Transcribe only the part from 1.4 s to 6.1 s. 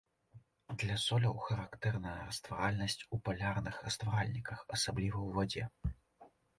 характэрная растваральнасць у палярных растваральніках, асабліва ў вадзе.